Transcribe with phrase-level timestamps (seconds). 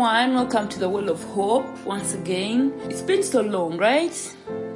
[0.00, 2.72] Everyone, welcome to the Well of Hope once again.
[2.84, 4.10] It's been so long, right?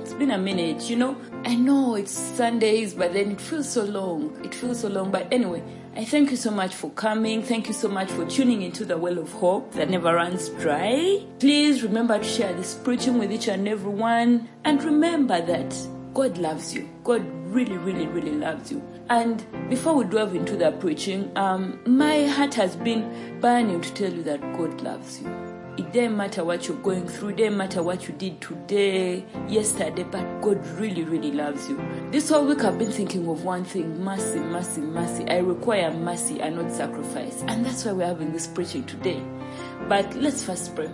[0.00, 1.16] It's been a minute, you know.
[1.46, 4.38] I know it's Sundays, but then it feels so long.
[4.44, 5.62] It feels so long, but anyway,
[5.96, 7.42] I thank you so much for coming.
[7.42, 11.24] Thank you so much for tuning into the Well of Hope that never runs dry.
[11.38, 15.74] Please remember to share this preaching with each and everyone, and remember that
[16.12, 16.86] God loves you.
[17.02, 18.82] God really, really, really loves you.
[19.08, 24.12] And before we delve into the preaching, um, my heart has been burning to tell
[24.12, 25.28] you that God loves you.
[25.76, 30.04] It doesn't matter what you're going through, it doesn't matter what you did today, yesterday,
[30.04, 31.80] but God really, really loves you.
[32.10, 35.28] This whole week I've been thinking of one thing mercy, mercy, mercy.
[35.28, 37.42] I require mercy and not sacrifice.
[37.48, 39.20] And that's why we're having this preaching today.
[39.88, 40.90] But let's first pray.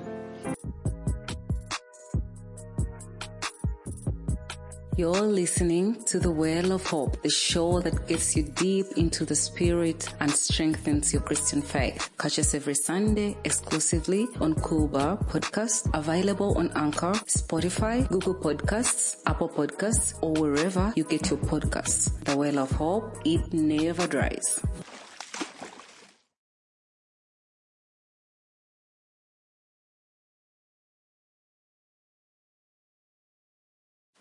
[5.00, 9.34] You're listening to The Well of Hope, the show that gets you deep into the
[9.34, 12.10] spirit and strengthens your Christian faith.
[12.18, 19.48] Catch us every Sunday exclusively on Kuba Podcast, available on Anchor, Spotify, Google Podcasts, Apple
[19.48, 22.22] Podcasts, or wherever you get your podcasts.
[22.24, 24.60] The Well of Hope, it never dries.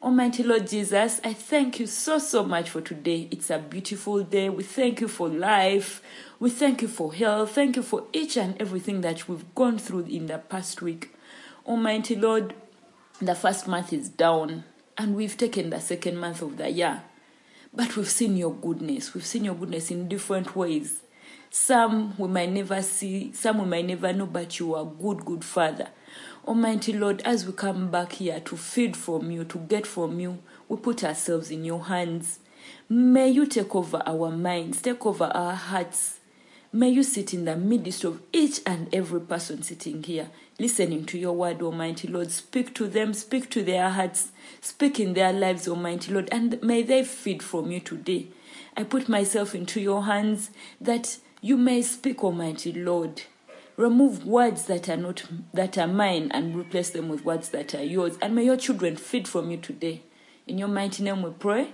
[0.02, 3.28] Oh, Almighty Lord Jesus, I thank you so, so much for today.
[3.32, 4.50] It's a beautiful day.
[4.50, 6.02] We thank you for life.
[6.40, 7.52] We thank you for health.
[7.52, 11.14] Thank you for each and everything that we've gone through in the past week.
[11.66, 12.54] Almighty Lord,
[13.22, 14.64] the first month is down
[14.98, 17.04] and we've taken the second month of the year.
[17.74, 19.14] But we've seen your goodness.
[19.14, 21.02] We've seen your goodness in different ways.
[21.50, 25.44] Some we might never see, some we might never know, but you are good, good
[25.44, 25.90] Father.
[26.46, 30.20] Oh, Almighty Lord, as we come back here to feed from you, to get from
[30.20, 32.40] you, we put ourselves in your hands.
[32.88, 36.20] May you take over our minds, take over our hearts.
[36.72, 40.30] May you sit in the midst of each and every person sitting here,
[40.60, 42.32] listening to your word, Almighty Lord.
[42.32, 46.84] Speak to them, speak to their hearts, speak in their lives, Almighty Lord, and may
[46.84, 48.28] they feed from you today.
[48.78, 53.24] I put myself into your hands that you may speak, Almighty Lord.
[53.80, 55.24] Remove words that are not
[55.54, 58.18] that are mine and replace them with words that are yours.
[58.22, 60.02] And may your children feed from you today.
[60.48, 61.70] In your mighty name we pray.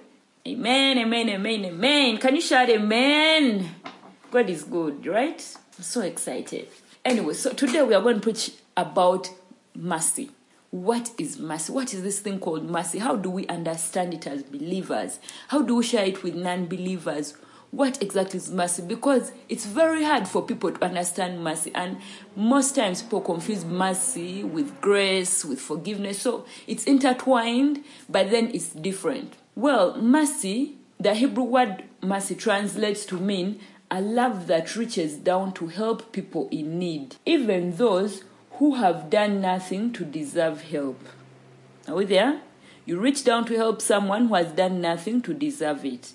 [0.47, 2.17] Amen, amen, amen, amen.
[2.19, 3.71] Can you shout amen?
[4.29, 5.57] God is good, right?
[5.77, 6.67] I'm so excited.
[7.03, 9.27] Anyway, so today we are going to preach about
[9.73, 10.29] mercy.
[10.69, 11.73] What is mercy?
[11.73, 12.99] What is this thing called mercy?
[12.99, 15.17] How do we understand it as believers?
[15.47, 17.33] How do we share it with non believers?
[17.75, 18.81] What exactly is mercy?
[18.81, 21.97] Because it's very hard for people to understand mercy and
[22.33, 26.21] most times people confuse mercy with grace with forgiveness.
[26.21, 29.33] So it's intertwined but then it's different.
[29.55, 33.59] Well mercy the hebrew word mercy translates to mean
[33.91, 39.41] a love that reaches down to help people in need even those who have done
[39.41, 40.99] nothing to deserve help.
[41.89, 42.39] Are we there?
[42.85, 46.13] You reach down to help someone who has done nothing to deserve it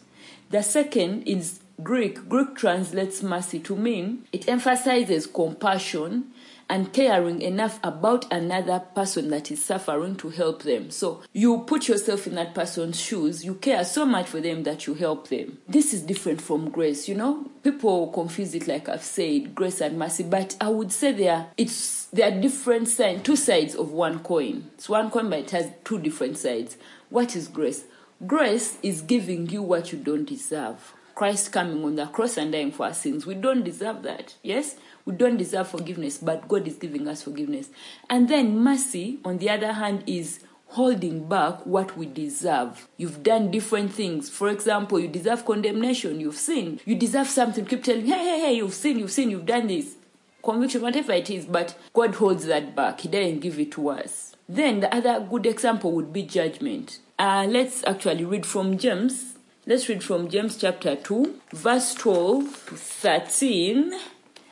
[0.51, 2.29] the second is Greek.
[2.29, 6.33] Greek translates mercy to mean it emphasizes compassion
[6.69, 10.89] and caring enough about another person that is suffering to help them.
[10.91, 14.87] So you put yourself in that person's shoes, you care so much for them that
[14.87, 15.59] you help them.
[15.69, 17.51] This is different from grace, you know?
[17.65, 21.49] People confuse it like I've said, grace and mercy, but I would say they are
[21.57, 24.71] it's they are different sides, two sides of one coin.
[24.75, 26.77] It's one coin but it has two different sides.
[27.09, 27.85] What is grace?
[28.27, 30.93] Grace is giving you what you don't deserve.
[31.15, 33.25] Christ coming on the cross and dying for our sins.
[33.25, 34.35] We don't deserve that.
[34.43, 34.77] Yes?
[35.07, 37.71] We don't deserve forgiveness, but God is giving us forgiveness.
[38.11, 42.89] And then mercy, on the other hand, is holding back what we deserve.
[42.99, 44.29] You've done different things.
[44.29, 46.83] For example, you deserve condemnation, you've sinned.
[46.85, 49.95] You deserve something, keep telling, hey, hey, hey, you've sinned, you've sinned, you've done this.
[50.43, 53.01] Conviction, whatever it is, but God holds that back.
[53.01, 54.30] He doesn't give it to us.
[54.53, 56.99] Then the other good example would be judgment.
[57.17, 59.35] Uh, let's actually read from James.
[59.65, 63.93] Let's read from James chapter 2, verse 12 to 13.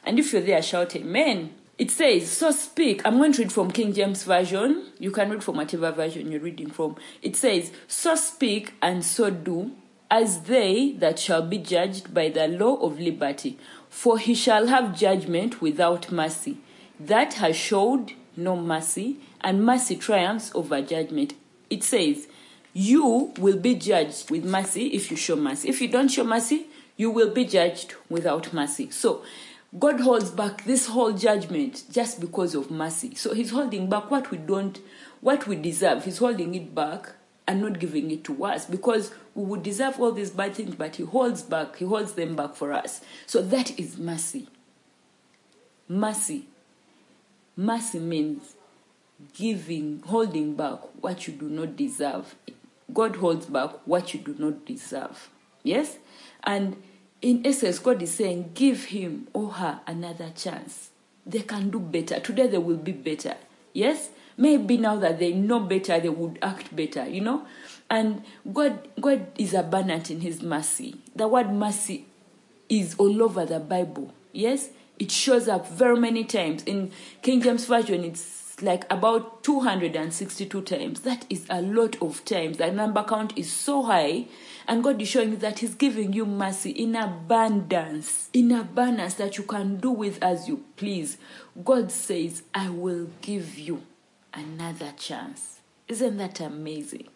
[0.04, 1.52] And if you're there, shout amen.
[1.78, 3.04] It says, So speak.
[3.04, 4.84] I'm going to read from King James Version.
[5.00, 6.94] You can read from whatever version you're reading from.
[7.20, 9.72] It says, So speak and so do,
[10.12, 13.58] as they that shall be judged by the law of liberty.
[13.90, 16.58] For he shall have judgment without mercy.
[17.00, 21.34] That has showed no mercy, and mercy triumphs over judgment.
[21.70, 22.28] It says,
[22.72, 25.68] you will be judged with mercy if you show mercy.
[25.68, 28.90] If you don't show mercy, you will be judged without mercy.
[28.90, 29.22] So,
[29.78, 33.14] God holds back this whole judgment just because of mercy.
[33.14, 34.78] So, He's holding back what we don't,
[35.20, 36.04] what we deserve.
[36.04, 37.12] He's holding it back
[37.46, 40.96] and not giving it to us because we would deserve all these bad things, but
[40.96, 43.00] He holds back, He holds them back for us.
[43.26, 44.48] So, that is mercy.
[45.88, 46.46] Mercy.
[47.56, 48.54] Mercy means
[49.34, 52.34] giving, holding back what you do not deserve.
[52.92, 55.28] God holds back what you do not deserve.
[55.62, 55.98] Yes?
[56.44, 56.82] And
[57.20, 60.90] in essence, God is saying, give him or her another chance.
[61.26, 62.20] They can do better.
[62.20, 63.36] Today they will be better.
[63.72, 64.10] Yes?
[64.36, 67.46] Maybe now that they know better, they would act better, you know?
[67.90, 68.22] And
[68.52, 70.96] God God is abundant in his mercy.
[71.16, 72.06] The word mercy
[72.68, 74.14] is all over the Bible.
[74.32, 74.70] Yes?
[74.98, 76.62] It shows up very many times.
[76.64, 76.92] In
[77.22, 81.00] King James Version, it's like about 262 times.
[81.00, 82.58] That is a lot of times.
[82.58, 84.26] That number count is so high.
[84.66, 88.28] And God is showing you that He's giving you mercy in abundance.
[88.32, 91.18] In abundance that you can do with as you please.
[91.64, 93.82] God says, I will give you
[94.34, 95.60] another chance.
[95.86, 97.08] Isn't that amazing?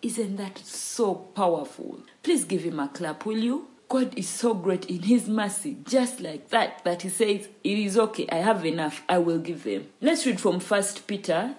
[0.00, 2.00] Isn't that so powerful?
[2.22, 3.66] Please give him a clap, will you?
[3.88, 7.96] God is so great in his mercy, just like that, that he says, It is
[7.96, 9.88] okay, I have enough, I will give them.
[10.02, 11.54] Let's read from First Peter,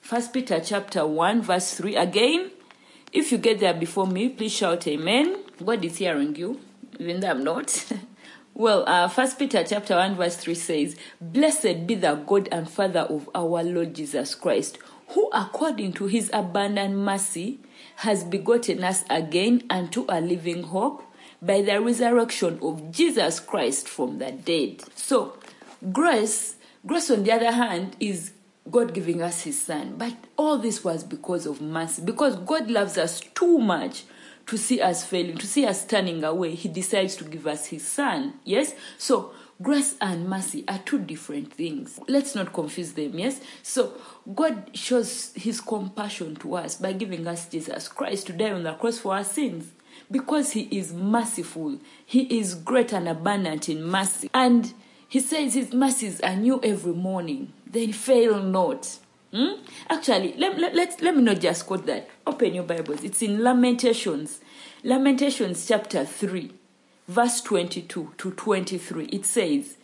[0.00, 1.94] First Peter chapter 1, verse 3.
[1.94, 2.50] Again,
[3.12, 5.36] if you get there before me, please shout Amen.
[5.64, 6.60] God is hearing you,
[6.98, 7.92] even though I'm not.
[8.54, 13.02] well, uh, First Peter chapter 1, verse 3 says, Blessed be the God and Father
[13.02, 14.78] of our Lord Jesus Christ,
[15.10, 17.60] who according to his abundant mercy
[17.96, 21.04] has begotten us again unto a living hope
[21.40, 24.82] by the resurrection of Jesus Christ from the dead.
[24.96, 25.38] So,
[25.92, 26.56] grace,
[26.86, 28.32] grace on the other hand, is
[28.70, 29.94] God giving us his son.
[29.96, 32.02] But all this was because of mercy.
[32.02, 34.04] Because God loves us too much
[34.46, 36.54] to see us failing, to see us turning away.
[36.54, 38.34] He decides to give us his son.
[38.44, 38.74] Yes?
[38.96, 42.00] So, grace and mercy are two different things.
[42.08, 43.40] Let's not confuse them, yes?
[43.62, 43.92] So,
[44.34, 48.72] God shows his compassion to us by giving us Jesus Christ to die on the
[48.72, 49.72] cross for our sins.
[50.10, 54.30] Because he is merciful, he is great and abundant in mercy.
[54.32, 54.72] And
[55.08, 58.98] he says his mercies are new every morning, they fail not.
[59.32, 59.60] Hmm?
[59.90, 62.08] Actually, let, let, let, let me not just quote that.
[62.26, 63.04] Open your Bibles.
[63.04, 64.40] It's in Lamentations.
[64.82, 66.50] Lamentations chapter 3
[67.08, 69.78] verse 22 to 23, it says,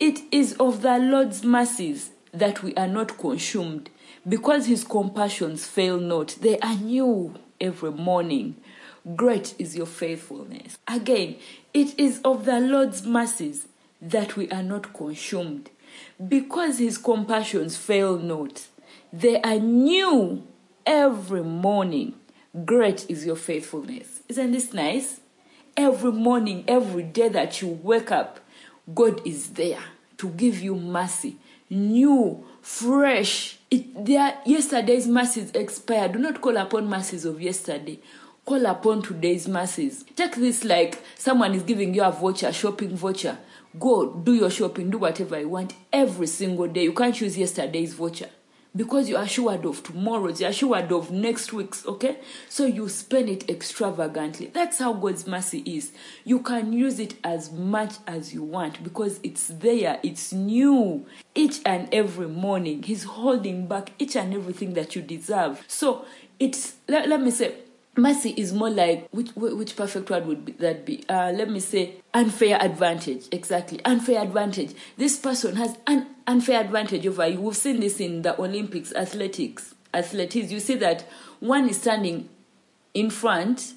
[0.00, 3.88] It is of the Lord's mercies that we are not consumed,
[4.28, 6.36] because his compassions fail not.
[6.40, 8.56] They are new every morning.
[9.14, 10.78] Great is your faithfulness.
[10.88, 11.36] Again,
[11.72, 13.68] it is of the Lord's mercies
[14.02, 15.70] that we are not consumed,
[16.26, 18.66] because his compassions fail not.
[19.12, 20.46] They are new
[20.84, 22.14] every morning.
[22.64, 24.20] Great is your faithfulness.
[24.28, 25.20] Isn't this nice?
[25.76, 28.40] every morning, every day that you wake up,
[28.92, 29.82] God is there
[30.18, 31.36] to give you mercy,
[31.68, 33.58] new, fresh.
[33.70, 36.08] It, their yesterday's mercies expire.
[36.08, 37.98] Do not call upon mercies of yesterday.
[38.46, 40.04] Call upon today's mercies.
[40.14, 43.36] Take this like someone is giving you a voucher, shopping voucher.
[43.76, 46.84] Go do your shopping, do whatever you want every single day.
[46.84, 48.28] You can't use yesterday's voucher
[48.76, 52.18] because you're assured of tomorrow's, you're assured of next week's, okay?
[52.48, 54.46] So you spend it extravagantly.
[54.46, 55.90] That's how God's mercy is.
[56.22, 61.04] You can use it as much as you want because it's there, it's new.
[61.34, 65.64] Each and every morning, He's holding back each and everything that you deserve.
[65.66, 66.04] So
[66.38, 67.54] it's, let, let me say,
[67.96, 71.04] mercy is more like which which perfect word would be, that be?
[71.08, 73.26] Uh, let me say unfair advantage.
[73.32, 73.80] Exactly.
[73.84, 74.74] Unfair advantage.
[74.96, 77.40] This person has an unfair advantage over you.
[77.40, 80.52] We've seen this in the olympics athletics athletics.
[80.52, 81.06] You see that
[81.40, 82.28] one is standing
[82.94, 83.74] in front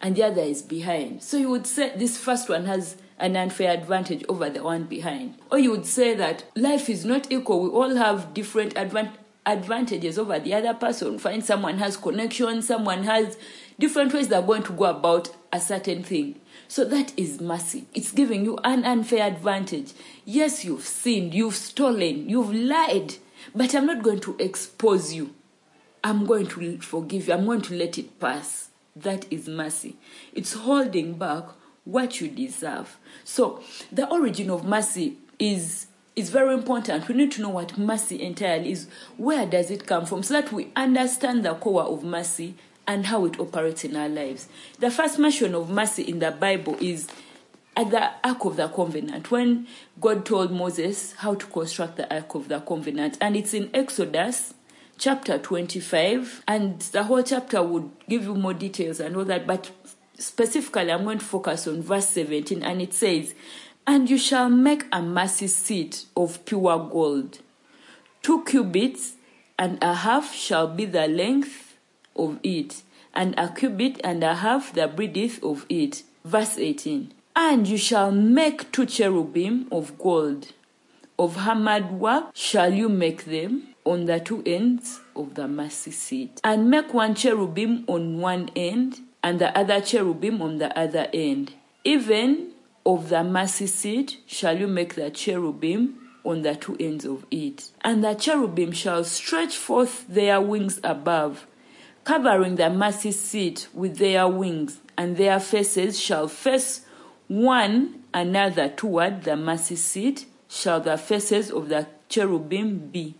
[0.00, 1.22] and the other is behind.
[1.22, 5.34] So you would say this first one has an unfair advantage over the one behind.
[5.50, 7.62] Or you would say that life is not equal.
[7.62, 11.18] We all have different advantages advantages over the other person.
[11.18, 13.36] Find someone has connection, someone has
[13.78, 16.38] different ways they're going to go about a certain thing.
[16.68, 17.86] So that is mercy.
[17.94, 19.92] It's giving you an unfair advantage.
[20.24, 23.14] Yes, you've sinned, you've stolen, you've lied,
[23.54, 25.34] but I'm not going to expose you.
[26.04, 27.34] I'm going to forgive you.
[27.34, 28.68] I'm going to let it pass.
[28.94, 29.96] That is mercy.
[30.32, 31.44] It's holding back
[31.84, 32.98] what you deserve.
[33.24, 35.86] So the origin of mercy is
[36.18, 37.06] is very important.
[37.06, 38.88] We need to know what mercy entirely is.
[39.16, 40.24] Where does it come from?
[40.24, 42.56] So that we understand the core of mercy
[42.88, 44.48] and how it operates in our lives.
[44.80, 47.06] The first mention of mercy in the Bible is
[47.76, 49.68] at the Ark of the Covenant, when
[50.00, 53.16] God told Moses how to construct the Ark of the Covenant.
[53.20, 54.54] And it's in Exodus
[54.98, 59.70] chapter 25, and the whole chapter would give you more details and all that, but
[60.18, 63.34] specifically, I'm going to focus on verse 17, and it says,
[63.88, 67.38] And you shall make a mercy seat of pure gold.
[68.20, 69.14] Two cubits
[69.58, 71.74] and a half shall be the length
[72.14, 72.82] of it,
[73.14, 76.02] and a cubit and a half the breadth of it.
[76.22, 80.52] Verse 18 And you shall make two cherubim of gold.
[81.18, 86.42] of hammered work shall you make them on the two ends of the mercy seat.
[86.44, 91.54] And make one cherubim on one end, and the other cherubim on the other end.
[91.84, 92.52] Even
[92.88, 97.68] of the mercy seat shall you make the cherubim on the two ends of it.
[97.82, 101.46] And the cherubim shall stretch forth their wings above,
[102.04, 106.86] covering the mercy seat with their wings, and their faces shall face
[107.26, 113.16] one another toward the mercy seat, shall the faces of the cherubim be.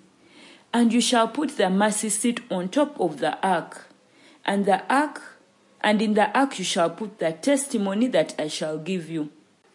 [0.72, 3.88] And you shall put the mercy seat on top of the ark,
[4.46, 5.20] and the ark,
[5.82, 9.28] and in the ark you shall put the testimony that I shall give you.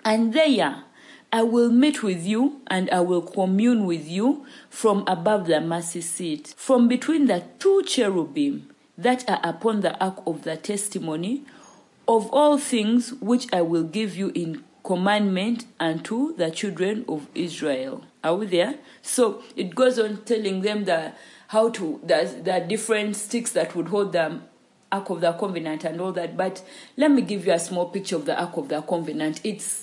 [0.06, 0.84] And there
[1.32, 6.02] I will meet with you and I will commune with you from above the mercy
[6.02, 11.44] seat, from between the two cherubim that are upon the ark of the testimony,
[12.08, 18.04] of all things which I will give you in commandment unto the children of Israel.
[18.24, 18.76] Are we there?
[19.02, 21.14] So it goes on telling them the
[21.48, 24.40] how to the, the different sticks that would hold the
[24.92, 26.38] Ark of the Covenant and all that.
[26.38, 26.64] But
[26.96, 29.42] let me give you a small picture of the Ark of the Covenant.
[29.44, 29.83] It's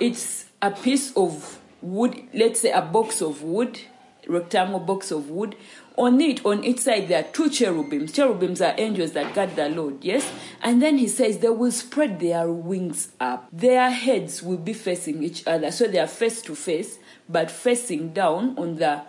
[0.00, 3.80] it's a piece of wood, let's say a box of wood,
[4.26, 5.56] rectangle box of wood.
[5.96, 8.12] On it, on each side, there are two cherubims.
[8.12, 10.28] Cherubims are angels that guard the Lord, yes?
[10.60, 13.48] And then he says they will spread their wings up.
[13.52, 15.70] Their heads will be facing each other.
[15.70, 16.98] So they are face to face,
[17.28, 19.02] but facing down on the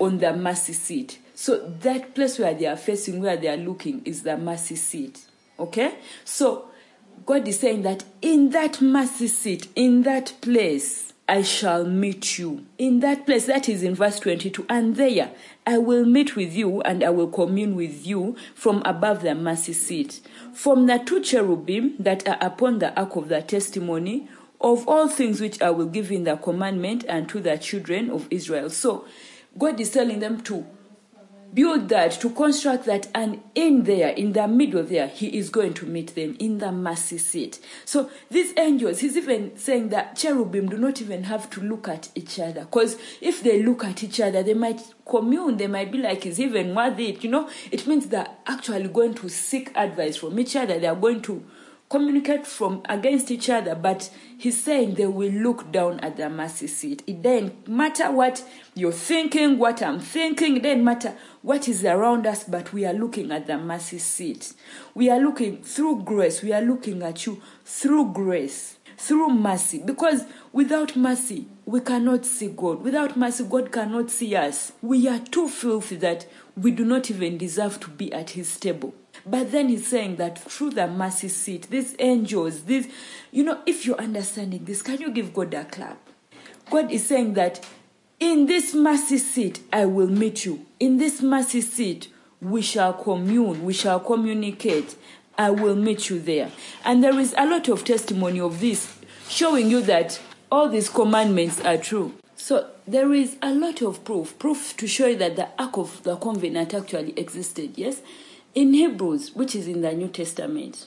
[0.00, 1.18] on the mercy seat.
[1.34, 5.26] So that place where they are facing, where they are looking, is the mercy seat.
[5.58, 5.98] Okay?
[6.24, 6.68] So
[7.24, 12.66] God is saying that in that mercy seat, in that place, I shall meet you.
[12.78, 14.66] In that place, that is in verse 22.
[14.68, 15.30] And there,
[15.66, 19.72] I will meet with you and I will commune with you from above the mercy
[19.72, 20.20] seat.
[20.52, 24.28] From the two cherubim that are upon the ark of the testimony,
[24.60, 28.28] of all things which I will give in the commandment and to the children of
[28.30, 28.70] Israel.
[28.70, 29.06] So,
[29.58, 30.66] God is telling them to
[31.54, 35.74] build that, to construct that, and in there, in the middle there, he is going
[35.74, 37.60] to meet them in the mercy seat.
[37.84, 42.08] So these angels, he's even saying that cherubim do not even have to look at
[42.14, 42.62] each other.
[42.62, 46.40] Because if they look at each other, they might commune, they might be like, is
[46.40, 47.22] even worth it?
[47.22, 50.78] You know, it means they're actually going to seek advice from each other.
[50.78, 51.44] They are going to
[51.92, 56.66] communicate from against each other, but he's saying they will look down at the mercy
[56.66, 57.02] seat.
[57.06, 58.42] It doesn't matter what
[58.74, 62.94] you're thinking, what I'm thinking, it doesn't matter what is around us, but we are
[62.94, 64.54] looking at the mercy seat.
[64.94, 70.24] We are looking through grace, we are looking at you through grace, through mercy, because
[70.50, 72.82] without mercy, we cannot see God.
[72.82, 74.72] Without mercy, God cannot see us.
[74.80, 78.94] We are too filthy that we do not even deserve to be at his table.
[79.24, 82.88] But then he's saying that through the mercy seat, these angels, these,
[83.30, 85.98] you know, if you're understanding this, can you give God a clap?
[86.70, 87.64] God is saying that
[88.18, 90.64] in this mercy seat, I will meet you.
[90.80, 92.08] In this mercy seat,
[92.40, 94.96] we shall commune, we shall communicate.
[95.38, 96.50] I will meet you there.
[96.84, 98.96] And there is a lot of testimony of this
[99.28, 102.12] showing you that all these commandments are true.
[102.36, 106.02] So there is a lot of proof, proof to show you that the Ark of
[106.02, 108.02] the Covenant actually existed, yes?
[108.54, 110.86] In Hebrews, which is in the New Testament,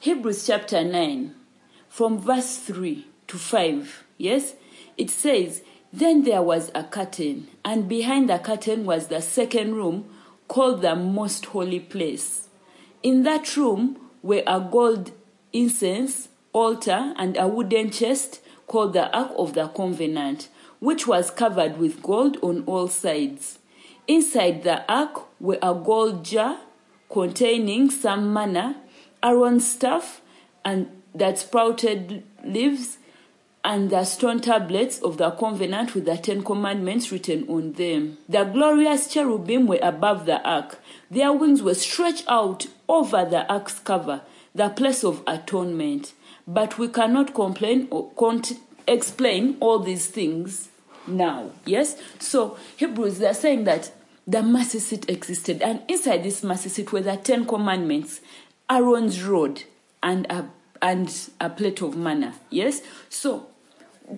[0.00, 1.36] Hebrews chapter 9,
[1.88, 4.56] from verse 3 to 5, yes,
[4.96, 10.12] it says, Then there was a curtain, and behind the curtain was the second room
[10.48, 12.48] called the Most Holy Place.
[13.04, 15.12] In that room were a gold
[15.52, 20.48] incense altar and a wooden chest called the Ark of the Covenant,
[20.80, 23.60] which was covered with gold on all sides.
[24.08, 26.58] Inside the ark were a gold jar
[27.10, 28.76] containing some manna,
[29.22, 30.20] Aaron's staff,
[30.64, 32.98] and that sprouted leaves,
[33.64, 38.18] and the stone tablets of the covenant with the Ten Commandments written on them.
[38.28, 40.78] The glorious cherubim were above the ark.
[41.10, 44.20] Their wings were stretched out over the ark's cover,
[44.54, 46.12] the place of atonement.
[46.46, 48.52] But we cannot complain or cont-
[48.86, 50.68] explain all these things
[51.08, 51.50] now.
[51.64, 52.00] Yes?
[52.20, 53.90] So, Hebrews, they're saying that
[54.26, 55.62] the mercy seat existed.
[55.62, 58.20] And inside this mercy seat were the Ten Commandments,
[58.68, 59.62] Aaron's rod,
[60.02, 60.48] and a,
[60.82, 62.34] and a plate of manna.
[62.50, 62.82] Yes?
[63.08, 63.46] So,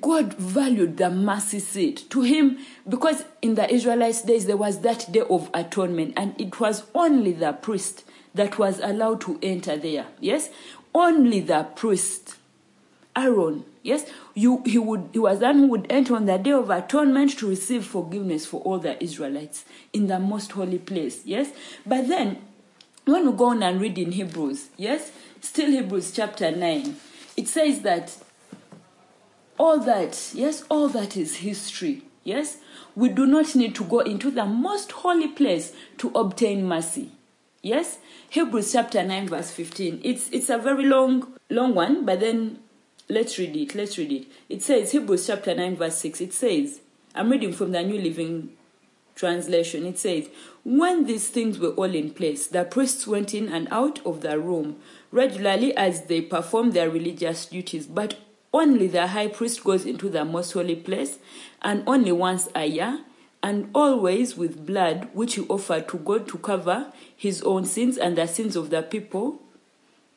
[0.00, 5.10] God valued the mercy seat to him because in the Israelites' days there was that
[5.10, 10.06] day of atonement, and it was only the priest that was allowed to enter there.
[10.20, 10.50] Yes?
[10.94, 12.36] Only the priest.
[13.16, 16.70] Aaron, yes, you, he would he was one who would enter on the day of
[16.70, 21.22] atonement to receive forgiveness for all the Israelites in the most holy place.
[21.24, 21.50] Yes,
[21.84, 22.38] but then
[23.04, 26.96] when we go on and read in Hebrews, yes, still Hebrews chapter nine,
[27.36, 28.16] it says that
[29.58, 32.02] all that, yes, all that is history.
[32.22, 32.58] Yes?
[32.94, 37.10] We do not need to go into the most holy place to obtain mercy.
[37.62, 37.98] Yes?
[38.30, 40.00] Hebrews chapter 9 verse 15.
[40.04, 42.58] It's it's a very long long one, but then
[43.08, 43.74] let's read it.
[43.74, 44.26] Let's read it.
[44.48, 46.20] It says Hebrews chapter 9 verse 6.
[46.20, 46.80] It says,
[47.14, 48.50] I'm reading from the New Living
[49.14, 49.86] Translation.
[49.86, 50.28] It says,
[50.64, 54.38] When these things were all in place, the priests went in and out of the
[54.38, 54.76] room
[55.10, 58.18] regularly as they performed their religious duties, but
[58.52, 61.18] only the high priest goes into the most holy place,
[61.62, 63.00] and only once a year,
[63.42, 68.16] and always with blood which he offered to God to cover his own sins and
[68.16, 69.42] the sins of the people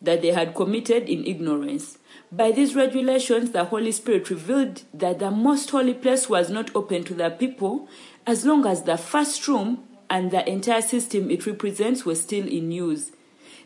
[0.02, 1.98] that they had committed in ignorance.
[2.32, 7.04] By these regulations, the Holy Spirit revealed that the most holy place was not open
[7.06, 7.90] to the people
[8.26, 12.72] as long as the first room and the entire system it represents were still in
[12.72, 13.12] use.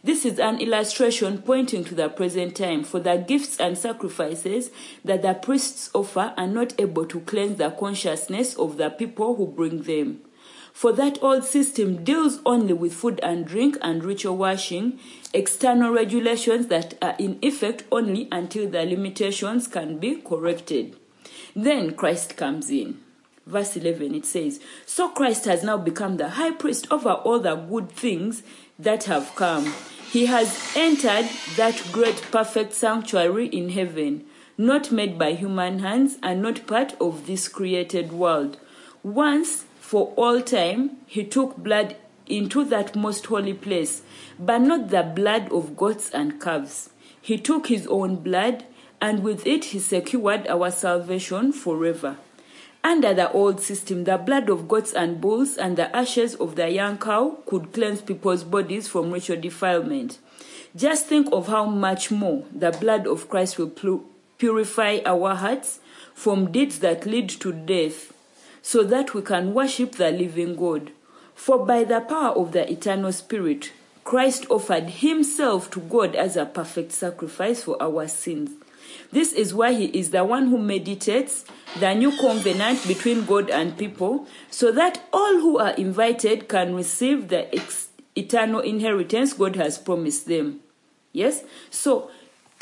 [0.04, 4.70] This is an illustration pointing to the present time, for the gifts and sacrifices
[5.04, 9.48] that the priests offer are not able to cleanse the consciousness of the people who
[9.48, 10.22] bring them.
[10.76, 15.00] For that old system deals only with food and drink and ritual washing,
[15.34, 20.98] external regulations that are in effect only until the limitations can be corrected.
[21.56, 23.00] Then Christ comes in.
[23.46, 27.56] Verse 11 it says, So Christ has now become the high priest over all the
[27.56, 28.44] good things
[28.78, 29.74] that have come.
[30.12, 34.26] He has entered that great perfect sanctuary in heaven,
[34.58, 38.58] not made by human hands and not part of this created world.
[39.04, 41.96] Once for all time, he took blood
[42.26, 44.02] into that most holy place,
[44.40, 46.90] but not the blood of goats and calves.
[47.22, 48.66] He took his own blood,
[49.00, 52.18] and with it he secured our salvation forever.
[52.84, 56.68] Under the old system, the blood of goats and bulls and the ashes of the
[56.68, 60.18] young cow could cleanse people's bodies from ritual defilement.
[60.76, 63.72] Just think of how much more the blood of Christ will
[64.40, 65.80] purify our hearts
[66.16, 68.14] from deeds that lead to death,
[68.66, 70.90] so that we can worship the living God.
[71.36, 73.72] For by the power of the eternal Spirit,
[74.04, 78.50] Christ offered himself to God as a perfect sacrifice for our sins.
[79.12, 81.46] This is why he is the one who meditates
[81.80, 87.28] the new covenant between God and people, so that all who are invited can receive
[87.28, 90.62] the ex- eternal inheritance God has promised them.
[91.14, 91.44] Yes?
[91.70, 92.10] So,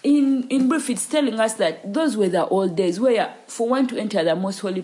[0.04, 3.88] in, in brief, it's telling us that those were the old days where, for one
[3.88, 4.84] to enter the most holy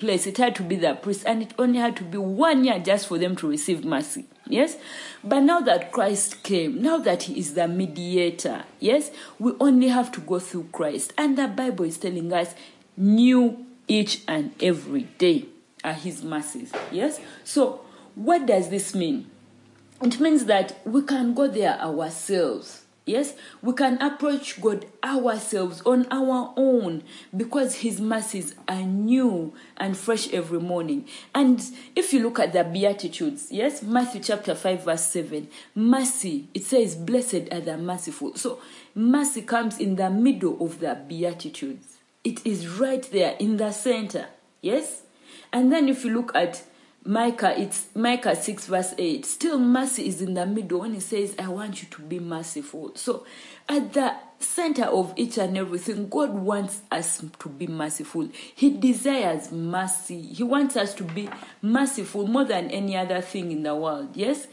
[0.00, 2.78] place, it had to be the priest, and it only had to be one year
[2.78, 4.24] just for them to receive mercy.
[4.46, 4.76] Yes?
[5.22, 10.10] But now that Christ came, now that He is the mediator, yes, we only have
[10.12, 11.12] to go through Christ.
[11.16, 12.54] And the Bible is telling us,
[12.96, 15.46] new each and every day
[15.84, 16.72] are His mercies.
[16.90, 17.20] Yes?
[17.44, 17.82] So,
[18.16, 19.30] what does this mean?
[20.02, 22.79] It means that we can go there ourselves
[23.10, 27.02] Yes, we can approach God ourselves on our own
[27.36, 31.08] because His mercies are new and fresh every morning.
[31.34, 31.60] And
[31.96, 36.94] if you look at the Beatitudes, yes, Matthew chapter 5, verse 7, mercy, it says,
[36.94, 38.36] Blessed are the merciful.
[38.36, 38.60] So
[38.94, 44.26] mercy comes in the middle of the Beatitudes, it is right there in the center.
[44.62, 45.02] Yes?
[45.52, 46.62] And then if you look at
[47.04, 49.24] Micah, it's Micah 6 verse 8.
[49.24, 52.92] Still mercy is in the middle when he says, I want you to be merciful.
[52.94, 53.24] So
[53.68, 58.28] at the center of each and everything, God wants us to be merciful.
[58.54, 60.20] He desires mercy.
[60.20, 61.30] He wants us to be
[61.62, 64.10] merciful more than any other thing in the world.
[64.14, 64.46] Yes?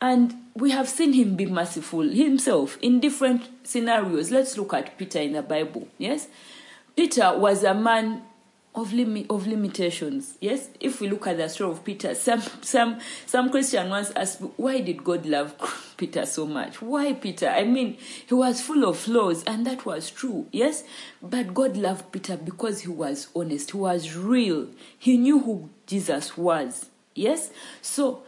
[0.00, 4.30] And we have seen him be merciful himself in different scenarios.
[4.30, 5.88] Let's look at Peter in the Bible.
[5.98, 6.28] Yes?
[6.94, 8.22] Peter was a man
[8.74, 10.36] of limit of limitations.
[10.40, 14.40] Yes, if we look at the story of Peter, some some some Christian once asked,
[14.56, 15.54] why did God love
[15.96, 16.80] Peter so much?
[16.80, 17.48] Why Peter?
[17.48, 20.46] I mean, he was full of flaws, and that was true.
[20.52, 20.84] Yes,
[21.22, 23.72] but God loved Peter because he was honest.
[23.72, 24.68] He was real.
[24.98, 26.86] He knew who Jesus was.
[27.14, 27.50] Yes,
[27.82, 28.22] so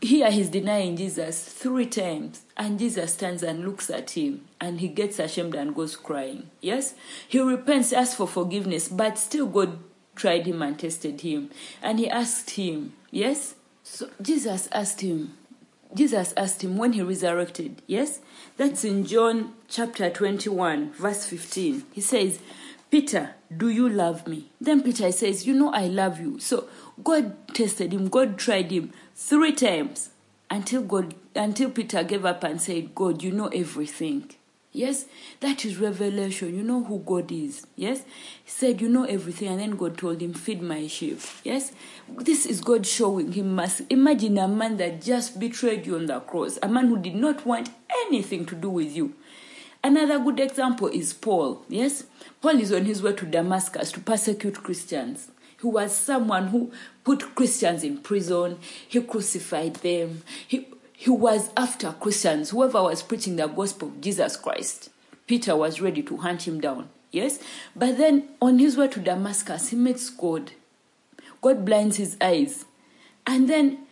[0.00, 4.88] here he's denying Jesus three times, and Jesus stands and looks at him, and he
[4.88, 6.50] gets ashamed and goes crying.
[6.60, 6.94] Yes,
[7.28, 9.78] he repents, asks for forgiveness, but still God
[10.14, 11.50] tried him and tested him,
[11.82, 15.34] and he asked him, Yes, so Jesus asked him,
[15.94, 17.82] Jesus asked him when he resurrected.
[17.86, 18.20] Yes,
[18.56, 21.84] that's in John chapter 21, verse 15.
[21.92, 22.38] He says,
[22.90, 24.50] Peter, do you love me?
[24.60, 26.38] Then Peter says, You know, I love you.
[26.38, 26.68] So
[27.02, 30.08] God tested him, God tried him three times
[30.48, 34.30] until God until Peter gave up and said, God, you know everything.
[34.72, 35.04] Yes,
[35.40, 36.56] that is revelation.
[36.56, 37.66] You know who God is.
[37.76, 38.04] Yes,
[38.44, 39.48] He said, You know everything.
[39.48, 41.20] And then God told him, Feed my sheep.
[41.44, 41.72] Yes,
[42.08, 43.84] this is God showing him mercy.
[43.90, 47.44] Imagine a man that just betrayed you on the cross, a man who did not
[47.44, 47.70] want
[48.06, 49.14] anything to do with you.
[49.82, 51.64] Another good example is Paul.
[51.68, 52.04] Yes,
[52.40, 55.30] Paul is on his way to Damascus to persecute Christians.
[55.60, 56.72] He was someone who
[57.10, 58.56] put Christians in prison.
[58.86, 60.22] He crucified them.
[60.46, 64.90] He, he was after Christians, whoever was preaching the gospel of Jesus Christ.
[65.26, 66.88] Peter was ready to hunt him down.
[67.10, 67.40] Yes?
[67.74, 70.52] But then on his way to Damascus, he meets God.
[71.40, 72.64] God blinds his eyes.
[73.26, 73.86] And then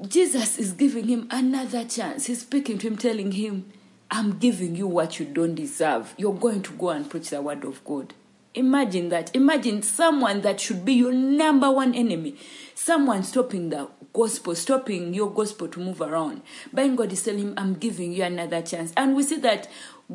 [0.00, 2.26] Jesus is giving him another chance.
[2.28, 3.70] He's speaking to him, telling him,
[4.10, 6.14] I'm giving you what you don't deserve.
[6.16, 8.14] You're going to go and preach the word of God.
[8.58, 9.34] Imagine that.
[9.36, 12.34] Imagine someone that should be your number one enemy.
[12.74, 16.42] Someone stopping the gospel, stopping your gospel to move around.
[16.72, 18.92] But God is telling him, I'm giving you another chance.
[18.96, 19.68] And we see that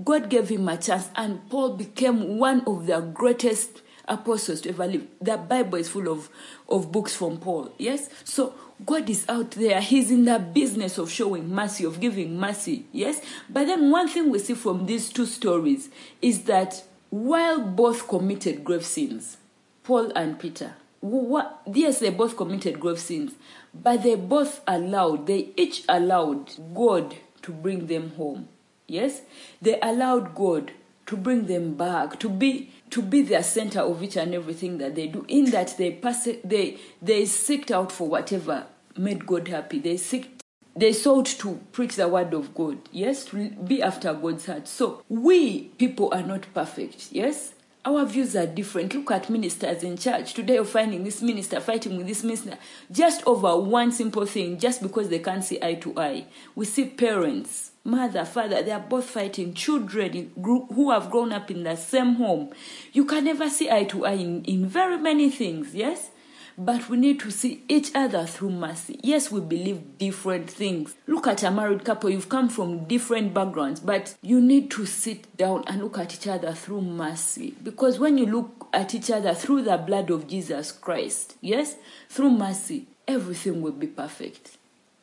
[0.04, 4.88] God gave him a chance, and Paul became one of the greatest apostles to ever
[4.88, 5.08] live.
[5.22, 6.30] The Bible is full of,
[6.68, 7.72] of books from Paul.
[7.78, 8.10] Yes?
[8.26, 9.80] So God is out there.
[9.80, 12.88] He's in the business of showing mercy, of giving mercy.
[12.92, 13.22] Yes?
[13.50, 15.90] But then one thing we see from these two stories
[16.22, 19.38] is that while both committed grave sins,
[19.84, 23.34] Paul and Peter, what, yes, they both committed grave sins,
[23.72, 28.48] but they both allowed, they each allowed God to bring them home.
[28.88, 29.22] Yes?
[29.62, 30.72] They allowed God
[31.06, 34.96] to bring them back, to be to be their center of each and everything that
[34.96, 35.24] they do.
[35.28, 38.66] In that they pass they they seeked out for whatever
[38.98, 39.80] made God happy.
[39.80, 40.33] They seeked
[40.76, 44.68] they sought to preach the word of God, yes, to be after God's heart.
[44.68, 47.54] So we people are not perfect, yes.
[47.86, 48.94] Our views are different.
[48.96, 50.34] Look at ministers in church.
[50.34, 52.58] Today you're finding this minister fighting with this minister
[52.90, 56.26] just over one simple thing, just because they can't see eye to eye.
[56.56, 61.64] We see parents mother, father, they are both fighting children who have grown up in
[61.64, 62.52] the same home.
[62.94, 66.10] You can never see eye to eye in, in very many things, yes?
[66.58, 69.00] But we need to see each other through mercy.
[69.02, 70.96] Yes, we believe different things.
[71.08, 75.36] Look at a married couple, you've come from different backgrounds, but you need to sit
[75.36, 77.56] down and look at each other through mercy.
[77.64, 81.76] Because when you look at each other through the blood of Jesus Christ, yes,
[82.10, 84.58] through mercy, everything will be perfect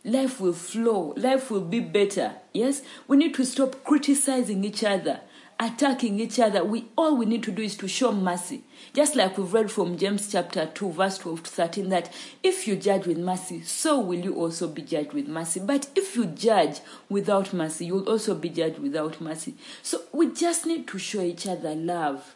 [0.04, 2.34] life will flow, life will be better.
[2.52, 5.20] Yes, we need to stop criticizing each other,
[5.60, 6.64] attacking each other.
[6.64, 8.64] We all we need to do is to show mercy.
[8.94, 12.76] Just like we've read from James chapter 2, verse 12 to 13, that if you
[12.76, 15.60] judge with mercy, so will you also be judged with mercy.
[15.60, 19.54] But if you judge without mercy, you'll also be judged without mercy.
[19.82, 22.34] So we just need to show each other love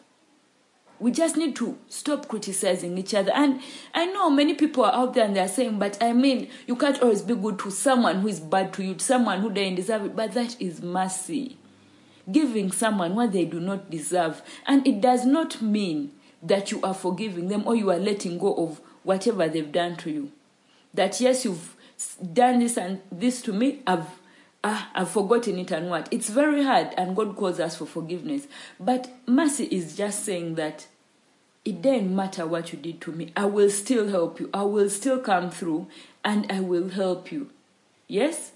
[0.99, 3.31] we just need to stop criticizing each other.
[3.33, 3.61] And
[3.93, 7.01] I know many people are out there and they're saying, but I mean, you can't
[7.01, 10.05] always be good to someone who is bad to you, to someone who doesn't deserve
[10.05, 10.15] it.
[10.15, 11.57] But that is mercy.
[12.31, 14.41] Giving someone what they do not deserve.
[14.65, 16.11] And it does not mean
[16.41, 20.11] that you are forgiving them or you are letting go of whatever they've done to
[20.11, 20.31] you.
[20.93, 21.75] That yes, you've
[22.33, 24.07] done this and this to me, I've
[24.63, 26.07] ah, I've forgotten it and what.
[26.11, 28.47] It's very hard, and God calls us for forgiveness.
[28.79, 30.87] But mercy is just saying that
[31.65, 34.49] it doesn't matter what you did to me, I will still help you.
[34.53, 35.87] I will still come through
[36.23, 37.49] and I will help you.
[38.07, 38.51] Yes?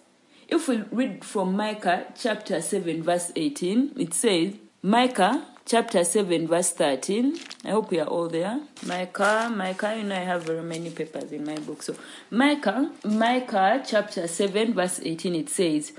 [0.51, 6.71] If we read from Micah chapter 7, verse 18, it says, Micah chapter 7, verse
[6.71, 7.38] 13.
[7.65, 8.59] I hope we are all there.
[8.83, 11.83] Micah, Micah, you know, I have very many papers in my book.
[11.83, 11.93] So,
[12.31, 15.91] Micah, Micah chapter 7, verse 18, it says,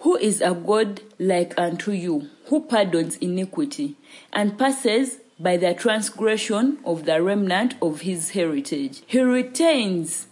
[0.00, 3.96] Who is a God like unto you, who pardons iniquity
[4.34, 9.02] and passes by the transgression of the remnant of his heritage?
[9.06, 10.26] He retains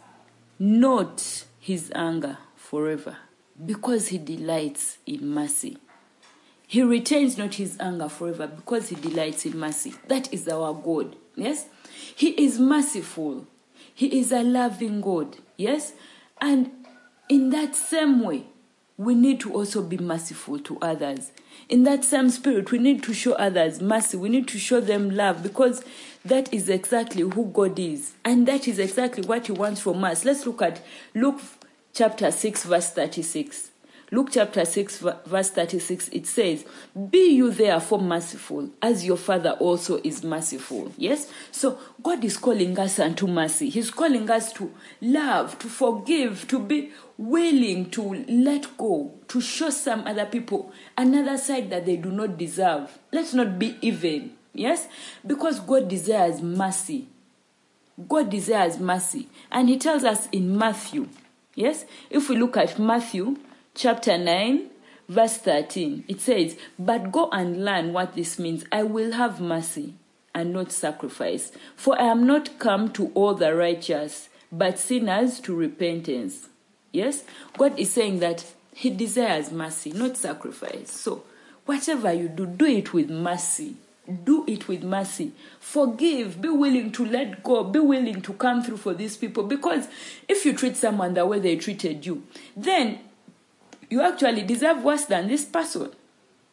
[0.58, 3.16] not his anger forever
[3.64, 5.78] because he delights in mercy.
[6.66, 9.94] He retains not his anger forever because he delights in mercy.
[10.08, 11.16] That is our God.
[11.36, 11.66] Yes?
[12.16, 13.46] He is merciful.
[13.94, 15.36] He is a loving God.
[15.56, 15.92] Yes?
[16.40, 16.70] And
[17.28, 18.46] in that same way,
[18.96, 21.32] we need to also be merciful to others.
[21.68, 24.16] In that same spirit, we need to show others mercy.
[24.16, 25.84] We need to show them love because
[26.24, 28.12] that is exactly who God is.
[28.24, 30.24] And that is exactly what He wants from us.
[30.24, 30.80] Let's look at
[31.14, 31.40] Luke
[31.92, 33.70] chapter 6, verse 36.
[34.12, 36.66] Luke chapter 6, verse 36, it says,
[37.10, 40.92] Be you therefore merciful, as your Father also is merciful.
[40.98, 41.32] Yes?
[41.50, 43.70] So God is calling us unto mercy.
[43.70, 49.70] He's calling us to love, to forgive, to be willing to let go, to show
[49.70, 52.98] some other people another side that they do not deserve.
[53.12, 54.34] Let's not be even.
[54.52, 54.88] Yes?
[55.26, 57.08] Because God desires mercy.
[58.06, 59.28] God desires mercy.
[59.50, 61.08] And He tells us in Matthew,
[61.54, 61.84] yes?
[62.10, 63.36] If we look at Matthew
[63.74, 64.68] chapter 9,
[65.08, 68.64] verse 13, it says, But go and learn what this means.
[68.72, 69.94] I will have mercy
[70.34, 71.52] and not sacrifice.
[71.76, 76.48] For I am not come to all the righteous, but sinners to repentance.
[76.92, 77.24] Yes?
[77.56, 80.90] God is saying that He desires mercy, not sacrifice.
[80.90, 81.24] So,
[81.66, 83.76] whatever you do, do it with mercy.
[84.24, 85.32] Do it with mercy.
[85.60, 86.40] Forgive.
[86.40, 87.64] Be willing to let go.
[87.64, 89.44] Be willing to come through for these people.
[89.44, 89.88] Because
[90.28, 92.24] if you treat someone the way they treated you,
[92.56, 92.98] then
[93.88, 95.90] you actually deserve worse than this person.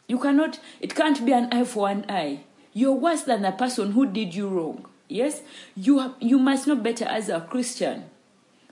[0.08, 2.42] You cannot, it can't be an eye for an eye.
[2.74, 4.86] You're worse than the person who did you wrong.
[5.08, 5.42] Yes?
[5.76, 8.06] You, you must know better as a Christian,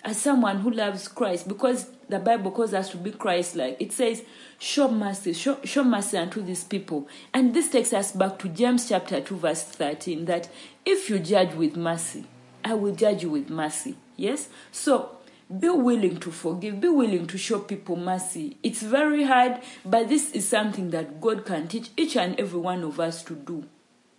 [0.04, 3.82] as someone who loves Christ, because the Bible calls us to be Christ like.
[3.82, 4.24] It says,
[4.60, 7.08] show mercy, show, show mercy unto these people.
[7.34, 10.50] And this takes us back to James chapter 2, verse 13, that
[10.86, 12.26] if you judge with mercy,
[12.64, 13.96] I will judge you with mercy.
[14.16, 14.50] Yes?
[14.72, 15.18] So
[15.60, 18.58] be willing to forgive, be willing to show people mercy.
[18.64, 22.84] It's very hard, but this is something that God can teach each and every one
[22.84, 23.66] of us to do.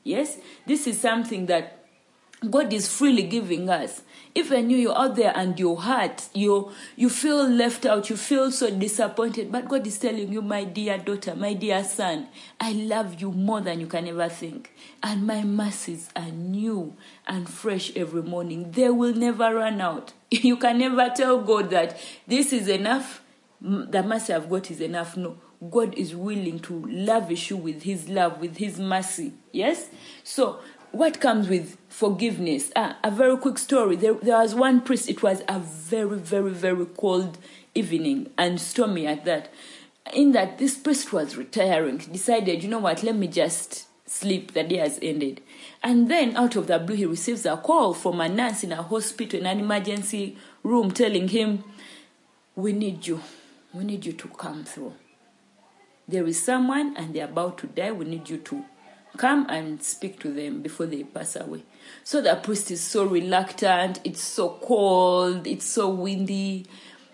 [0.04, 0.38] Yes?
[0.66, 1.77] This is something that
[2.48, 4.02] God is freely giving us.
[4.34, 8.16] Even you, knew you're out there and your heart, you you feel left out, you
[8.16, 9.50] feel so disappointed.
[9.50, 12.28] But God is telling you, my dear daughter, my dear son,
[12.60, 14.70] I love you more than you can ever think.
[15.02, 16.94] And my mercies are new
[17.26, 18.70] and fresh every morning.
[18.70, 20.12] They will never run out.
[20.30, 23.22] You can never tell God that this is enough.
[23.60, 25.16] The mercy I've got is enough.
[25.16, 25.38] No.
[25.70, 29.32] God is willing to lavish you with His love, with His mercy.
[29.50, 29.88] Yes?
[30.22, 30.60] So
[30.92, 32.70] what comes with forgiveness?
[32.74, 33.96] Ah, a very quick story.
[33.96, 37.38] There, there was one priest, it was a very, very, very cold
[37.74, 39.52] evening and stormy at that.
[40.14, 44.64] In that, this priest was retiring, decided, you know what, let me just sleep, the
[44.64, 45.42] day has ended.
[45.82, 48.82] And then, out of the blue, he receives a call from a nurse in a
[48.82, 51.64] hospital, in an emergency room, telling him,
[52.56, 53.20] We need you.
[53.72, 54.94] We need you to come through.
[56.08, 57.92] There is someone and they're about to die.
[57.92, 58.64] We need you to
[59.18, 61.62] come and speak to them before they pass away.
[62.04, 66.66] So the priest is so reluctant, it's so cold, it's so windy.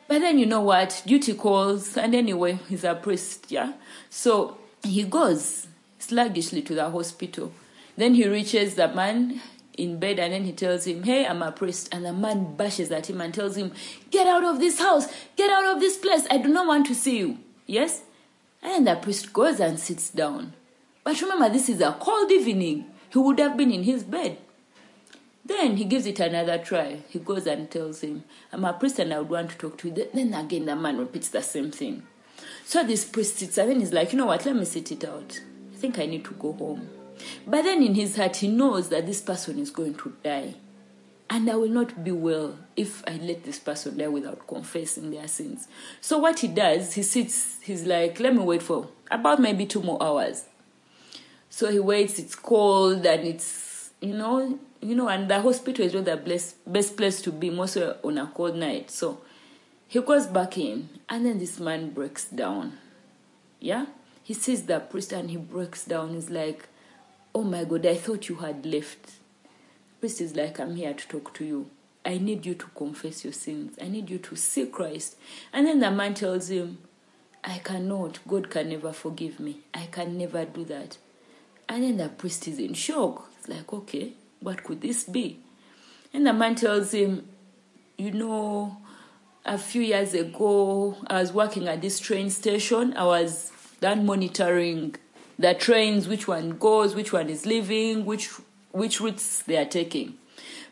[0.07, 1.03] But then you know what?
[1.07, 3.73] Duty calls, and anyway, he's a priest, yeah?
[4.11, 5.67] So he goes
[5.99, 7.53] sluggishly to the hospital.
[7.97, 9.41] Then he reaches the man
[9.77, 11.89] in bed and then he tells him, Hey, I'm a priest.
[11.93, 13.73] And the man bashes at him and tells him,
[14.11, 16.27] Get out of this house, get out of this place.
[16.31, 17.39] I do not want to see you.
[17.67, 18.03] Yes?
[18.63, 20.55] And the priest goes and sits down.
[21.05, 22.87] But remember, this is a cold evening.
[23.11, 24.39] He would have been in his bed.
[25.45, 27.01] Then he gives it another try.
[27.11, 29.89] He goes and tells him, I'm a priest and I would want to talk to
[29.89, 30.09] you.
[30.13, 32.03] Then again, the man repeats the same thing.
[32.65, 35.05] So this priest sits and then he's like, you know what, let me sit it
[35.05, 35.41] out.
[35.73, 36.89] I think I need to go home.
[37.47, 40.55] But then in his heart, he knows that this person is going to die.
[41.29, 45.29] And I will not be well if I let this person die without confessing their
[45.29, 45.69] sins.
[46.01, 49.83] So what he does, he sits, he's like, let me wait for about maybe two
[49.83, 50.45] more hours.
[51.55, 55.95] So he waits, it's cold and it's, you know, you know, and the hospital is
[55.95, 58.91] not the best, best place to be, mostly on a cold night.
[58.91, 59.21] So
[59.87, 62.77] he goes back in and then this man breaks down.
[63.61, 63.87] Yeah?
[64.25, 66.15] He sees the priest and he breaks down.
[66.15, 66.67] He's like,
[67.33, 69.13] oh my God, I thought you had left.
[70.01, 71.71] Priest is like, I'm here to talk to you.
[72.05, 73.79] I need you to confess your sins.
[73.81, 75.15] I need you to see Christ.
[75.53, 76.79] And then the man tells him,
[77.45, 78.19] I cannot.
[78.27, 79.61] God can never forgive me.
[79.73, 80.99] I can never do that.
[81.69, 83.31] And then the priest is in shock.
[83.39, 85.39] It's like, okay, what could this be?
[86.13, 87.27] And the man tells him,
[87.97, 88.77] you know,
[89.45, 92.97] a few years ago, I was working at this train station.
[92.97, 94.97] I was done monitoring
[95.39, 98.31] the trains, which one goes, which one is leaving, which
[98.73, 100.15] which routes they are taking.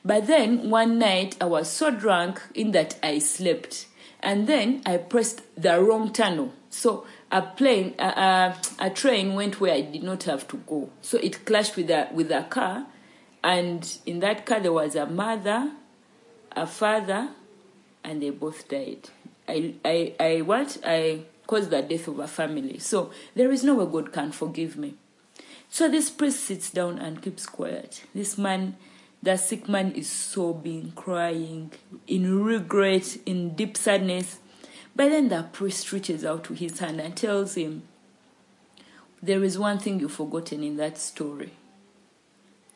[0.05, 3.87] But then one night I was so drunk in that I slept,
[4.21, 6.53] and then I pressed the wrong tunnel.
[6.71, 10.91] So a plane, a, a, a, train went where I did not have to go.
[11.01, 12.87] So it clashed with a with a car,
[13.43, 15.73] and in that car there was a mother,
[16.53, 17.31] a father,
[18.05, 19.09] and they both died.
[19.49, 22.79] I I I what I caused the death of a family.
[22.79, 24.95] So there is no way God can forgive me.
[25.71, 28.05] So this priest sits down and keeps quiet.
[28.15, 28.77] This man,
[29.23, 31.73] the sick man, is sobbing, crying,
[32.07, 34.39] in regret, in deep sadness.
[34.95, 37.83] But then the priest reaches out to his hand and tells him,
[39.23, 41.53] There is one thing you've forgotten in that story.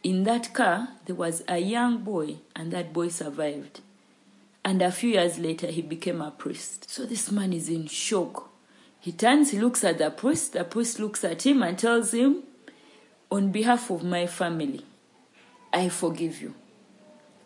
[0.02, 3.80] In that car, there was a young boy, and that boy survived.
[4.64, 6.90] And a few years later, he became a priest.
[6.90, 8.50] So this man is in shock.
[9.00, 12.42] He turns, he looks at the priest, the priest looks at him and tells him,
[13.30, 14.84] On behalf of my family,
[15.72, 16.54] I forgive you.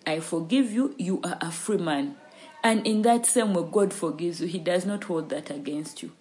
[0.07, 2.17] I forgive you, you are a free man.
[2.63, 4.47] And in that same way, God forgives you.
[4.47, 6.13] He does not hold that against you.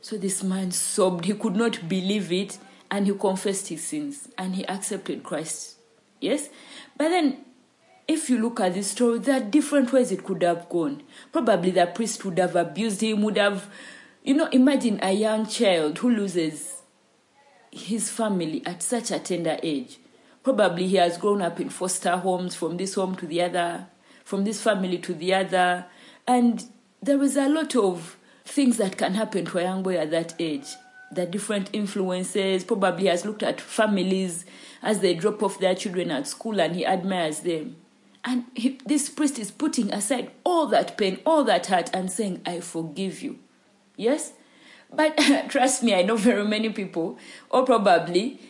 [0.00, 1.24] So this man sobbed.
[1.24, 2.58] He could not believe it.
[2.90, 4.28] And he confessed his sins.
[4.38, 5.76] And he accepted Christ.
[6.20, 6.48] Yes?
[6.96, 7.44] But then,
[8.06, 11.02] if you look at this story, there are different ways it could have gone.
[11.32, 13.68] Probably the priest would have abused him, would have,
[14.22, 16.82] you know, imagine a young child who loses
[17.70, 19.98] his family at such a tender age.
[20.42, 23.86] Probably he has grown up in foster homes from this home to the other,
[24.24, 25.86] from this family to the other.
[26.26, 26.64] And
[27.02, 30.34] there is a lot of things that can happen to a young boy at that
[30.38, 30.66] age.
[31.10, 34.44] The different influences, probably has looked at families
[34.82, 37.76] as they drop off their children at school and he admires them.
[38.24, 42.40] And he, this priest is putting aside all that pain, all that hurt, and saying,
[42.46, 43.38] I forgive you.
[43.96, 44.32] Yes?
[44.92, 45.16] But
[45.48, 47.18] trust me, I know very many people,
[47.50, 48.40] or probably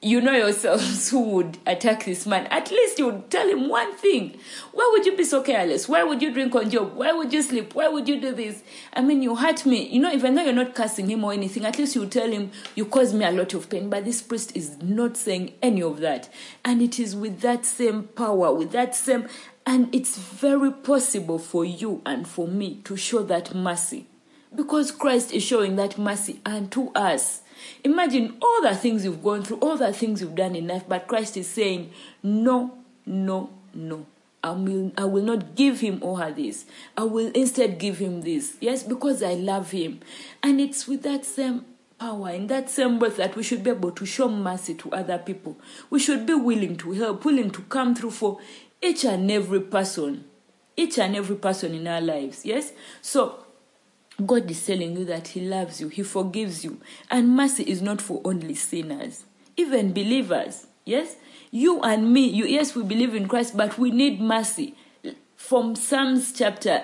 [0.00, 2.46] you know yourselves who would attack this man.
[2.46, 4.38] At least you would tell him one thing.
[4.72, 5.88] Why would you be so careless?
[5.88, 6.94] Why would you drink on job?
[6.94, 7.74] Why would you sleep?
[7.74, 8.62] Why would you do this?
[8.92, 9.88] I mean, you hurt me.
[9.88, 12.52] You know, even though you're not cursing him or anything, at least you tell him,
[12.76, 13.90] you caused me a lot of pain.
[13.90, 16.28] But this priest is not saying any of that.
[16.64, 19.28] And it is with that same power, with that same.
[19.66, 24.06] And it's very possible for you and for me to show that mercy.
[24.54, 27.42] Because Christ is showing that mercy unto us.
[27.84, 31.06] Imagine all the things you've gone through, all the things you've done in life, but
[31.06, 31.90] Christ is saying,
[32.22, 34.06] No, no, no.
[34.42, 36.64] I will, I will not give him or her this.
[36.96, 38.56] I will instead give him this.
[38.60, 40.00] Yes, because I love him.
[40.42, 41.64] And it's with that same
[41.98, 45.18] power, in that same breath, that we should be able to show mercy to other
[45.18, 45.56] people.
[45.90, 48.38] We should be willing to help, willing to come through for
[48.80, 50.24] each and every person,
[50.76, 52.46] each and every person in our lives.
[52.46, 52.72] Yes?
[53.02, 53.44] So,
[54.24, 56.80] God is telling you that He loves you, He forgives you.
[57.10, 59.24] And mercy is not for only sinners,
[59.56, 60.66] even believers.
[60.84, 61.16] Yes?
[61.50, 64.74] You and me, you, yes, we believe in Christ, but we need mercy.
[65.36, 66.82] From Psalms chapter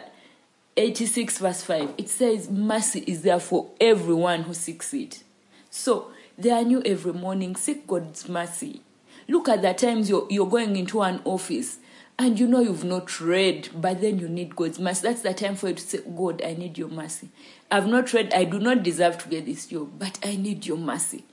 [0.77, 5.23] 86, verse 5, it says, Mercy is there for everyone who seeks it.
[5.71, 7.57] So, they are new every morning.
[7.57, 8.81] Seek God's mercy.
[9.29, 11.79] Look at the times you're, you're going into an office
[12.19, 15.09] and you know you've not read, but then you need God's mercy.
[15.09, 17.29] That's the time for you to say, God, I need your mercy.
[17.71, 20.79] I've not read, I do not deserve to get this job, but I need your
[20.79, 21.25] mercy.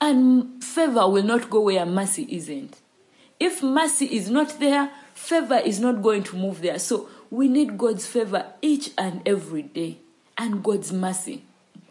[0.00, 2.80] And favor will not go where mercy isn't.
[3.40, 6.78] If mercy is not there, favor is not going to move there.
[6.78, 9.98] So we need God's favor each and every day,
[10.36, 11.44] and God's mercy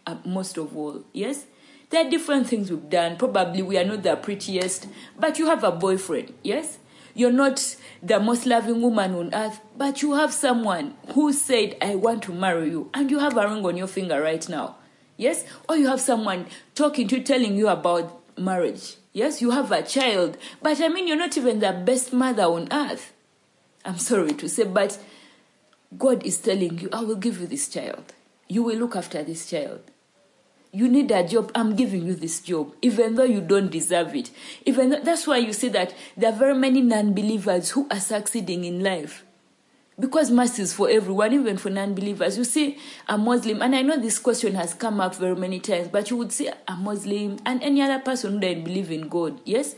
[0.06, 1.04] uh, most of all.
[1.12, 1.44] Yes?
[1.90, 3.16] There are different things we've done.
[3.16, 6.34] Probably we are not the prettiest, but you have a boyfriend.
[6.42, 6.78] Yes?
[7.18, 11.96] You're not the most loving woman on earth, but you have someone who said, I
[11.96, 14.76] want to marry you, and you have a ring on your finger right now.
[15.16, 15.44] Yes?
[15.68, 18.98] Or you have someone talking to you, telling you about marriage.
[19.12, 19.42] Yes?
[19.42, 23.12] You have a child, but I mean, you're not even the best mother on earth.
[23.84, 24.96] I'm sorry to say, but
[25.98, 28.14] God is telling you, I will give you this child.
[28.46, 29.80] You will look after this child
[30.72, 34.30] you need a job i'm giving you this job even though you don't deserve it.
[34.64, 38.64] Even though, that's why you see that there are very many non-believers who are succeeding
[38.64, 39.24] in life.
[39.98, 42.38] Because mercy is for everyone even for non-believers.
[42.38, 42.78] You see
[43.08, 46.16] a muslim and i know this question has come up very many times but you
[46.16, 49.74] would see a muslim and any other person who doesn't believe in god yes?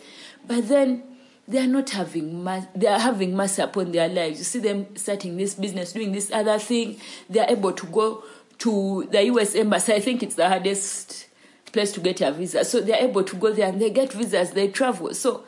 [0.47, 1.05] But then
[1.49, 4.39] they are not having mas- they are having mercy upon their lives.
[4.39, 8.23] You see them starting this business doing this other thing they are able to go
[8.61, 9.93] to the US embassy.
[9.93, 11.27] I think it's the hardest
[11.73, 12.65] place to get a visa.
[12.65, 15.13] So they're able to go there and they get visas, they travel.
[15.15, 15.45] So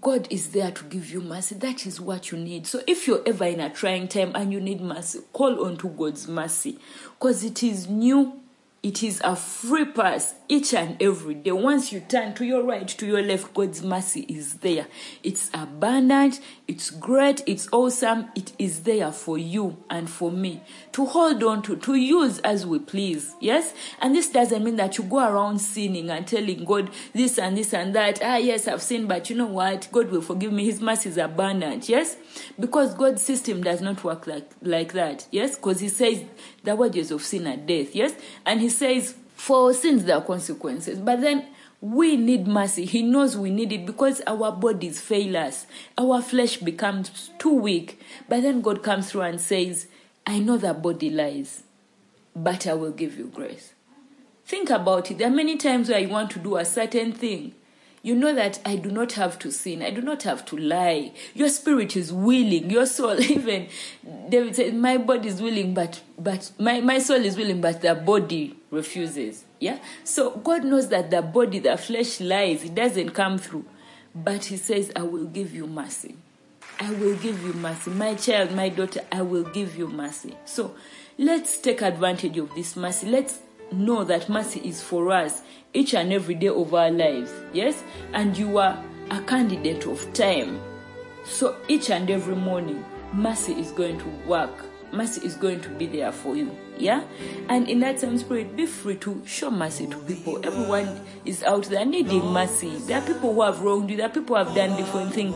[0.00, 1.54] God is there to give you mercy.
[1.54, 2.66] That is what you need.
[2.66, 5.88] So if you're ever in a trying time and you need mercy, call on to
[5.88, 6.78] God's mercy
[7.18, 8.40] because it is new
[8.84, 11.52] it is a free pass each and every day.
[11.52, 14.88] Once you turn to your right, to your left, God's mercy is there.
[15.22, 18.30] It's abundant, it's great, it's awesome.
[18.34, 20.62] It is there for you and for me
[20.92, 23.34] to hold on to, to use as we please.
[23.38, 23.74] Yes?
[24.00, 27.74] And this doesn't mean that you go around sinning and telling God this and this
[27.74, 28.20] and that.
[28.22, 29.88] Ah, yes, I've sinned, but you know what?
[29.92, 30.64] God will forgive me.
[30.64, 31.86] His mercy is abundant.
[31.90, 32.16] Yes?
[32.58, 35.28] Because God's system does not work like, like that.
[35.30, 35.56] Yes?
[35.56, 36.24] Because He says
[36.62, 37.94] the wages of sin are death.
[37.94, 38.14] Yes?
[38.46, 40.98] And He says, for sins there are consequences.
[40.98, 41.46] But then
[41.84, 42.86] we need mercy.
[42.86, 45.66] He knows we need it because our bodies fail us.
[45.98, 48.00] Our flesh becomes too weak.
[48.26, 49.86] But then God comes through and says,
[50.26, 51.62] I know that body lies,
[52.34, 53.74] but I will give you grace.
[54.46, 55.18] Think about it.
[55.18, 57.54] There are many times where you want to do a certain thing.
[58.00, 59.82] You know that I do not have to sin.
[59.82, 61.12] I do not have to lie.
[61.34, 62.70] Your spirit is willing.
[62.70, 63.68] Your soul, even
[64.30, 67.94] David said, My body is willing, but but my, my soul is willing, but the
[67.94, 69.44] body refuses.
[69.64, 69.78] Yeah?
[70.04, 73.64] So God knows that the body, the flesh lies, it doesn't come through.
[74.14, 76.16] But He says, I will give you mercy.
[76.78, 77.90] I will give you mercy.
[77.90, 80.36] My child, my daughter, I will give you mercy.
[80.44, 80.74] So
[81.16, 83.06] let's take advantage of this mercy.
[83.06, 83.38] Let's
[83.72, 85.40] know that mercy is for us
[85.72, 87.32] each and every day of our lives.
[87.54, 87.82] Yes?
[88.12, 90.60] And you are a candidate of time.
[91.24, 92.84] So each and every morning,
[93.14, 94.52] mercy is going to work.
[94.92, 96.56] mercy is going to be there for you.
[96.76, 97.04] Yeah?
[97.48, 100.44] And in that same spirit, be free to show mercy to people.
[100.44, 102.70] Everyone is out there needing mercy.
[102.86, 105.34] There are people who have wronged you, there are people who have done different things.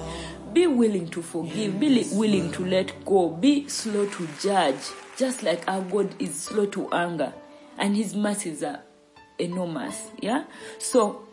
[0.53, 4.81] Be willing to forgive, be willing to let go, be slow to judge,
[5.17, 7.33] just like our God is slow to anger,
[7.77, 8.81] and his mercies are
[9.39, 10.11] enormous.
[10.21, 10.45] Yeah?
[10.79, 11.29] So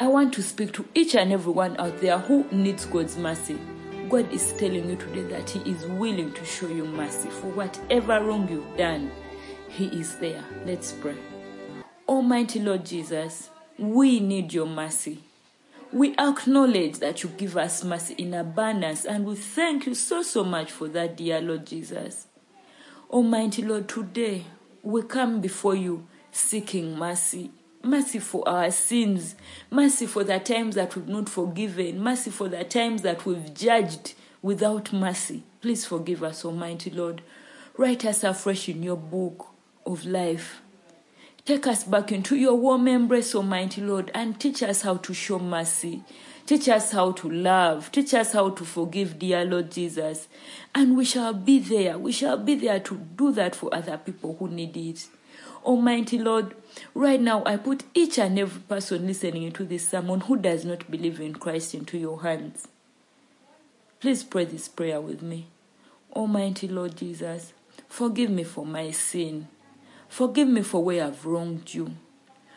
[0.00, 3.58] I want to speak to each and everyone out there who needs God's mercy.
[4.12, 8.22] God is telling you today that He is willing to show you mercy for whatever
[8.22, 9.10] wrong you've done.
[9.70, 10.44] He is there.
[10.66, 11.16] Let's pray.
[12.06, 13.48] Almighty Lord Jesus,
[13.78, 15.20] we need your mercy.
[15.90, 20.44] We acknowledge that you give us mercy in abundance, and we thank you so, so
[20.44, 22.26] much for that, dear Lord Jesus.
[23.08, 24.44] Almighty Lord, today
[24.82, 27.50] we come before you seeking mercy
[27.84, 29.34] mercy for our sins,
[29.70, 34.14] mercy for the times that we've not forgiven, mercy for the times that we've judged
[34.40, 35.42] without mercy.
[35.60, 37.22] Please forgive us, Almighty Lord.
[37.76, 39.46] Write us afresh in your book
[39.86, 40.60] of life.
[41.44, 45.38] Take us back into your warm embrace, Almighty Lord, and teach us how to show
[45.38, 46.04] mercy.
[46.46, 47.90] Teach us how to love.
[47.90, 50.28] Teach us how to forgive, dear Lord Jesus.
[50.74, 51.98] And we shall be there.
[51.98, 55.06] We shall be there to do that for other people who need it.
[55.64, 56.56] Almighty Lord,
[56.92, 60.90] right now I put each and every person listening to this sermon who does not
[60.90, 62.66] believe in Christ into your hands.
[64.00, 65.46] Please pray this prayer with me.
[66.12, 67.52] Almighty Lord Jesus,
[67.88, 69.46] forgive me for my sin.
[70.08, 71.92] Forgive me for where I've wronged you.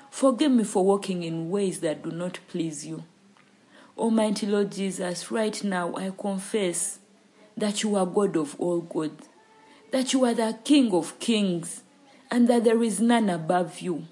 [0.09, 3.03] Forgive me for walking in ways that do not please you.
[3.97, 6.99] Almighty Lord Jesus, right now I confess
[7.55, 9.29] that you are God of all gods,
[9.91, 11.83] that you are the King of kings,
[12.32, 14.07] and that there is none above you.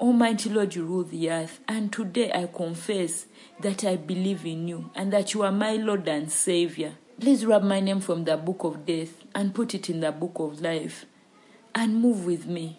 [0.00, 3.26] Almighty Lord, you rule the earth, and today I confess
[3.60, 6.92] that I believe in you and that you are my Lord and Savior.
[7.20, 10.36] Please rub my name from the book of death and put it in the book
[10.36, 11.04] of life
[11.74, 12.78] and move with me.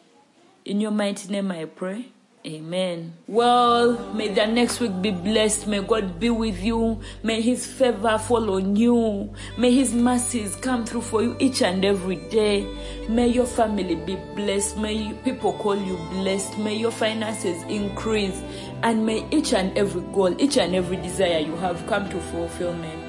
[0.63, 2.13] In your mighty name I pray.
[2.47, 3.15] Amen.
[3.27, 5.67] Well, may the next week be blessed.
[5.67, 7.01] May God be with you.
[7.21, 9.33] May His favor fall on you.
[9.57, 12.65] May His mercies come through for you each and every day.
[13.09, 14.77] May your family be blessed.
[14.77, 16.57] May people call you blessed.
[16.59, 18.41] May your finances increase.
[18.83, 23.03] And may each and every goal, each and every desire you have come to fulfillment.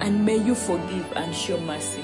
[0.00, 2.02] And may you forgive and show mercy.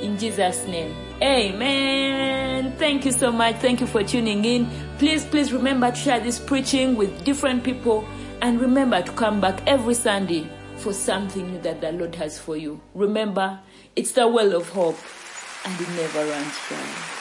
[0.00, 0.94] In Jesus' name.
[1.22, 2.74] Amen.
[2.78, 3.56] Thank you so much.
[3.56, 4.68] Thank you for tuning in.
[4.98, 8.06] Please, please remember to share this preaching with different people
[8.40, 12.56] and remember to come back every Sunday for something new that the Lord has for
[12.56, 12.80] you.
[12.94, 13.60] Remember,
[13.96, 14.98] it's the well of hope
[15.66, 17.19] and it never runs dry.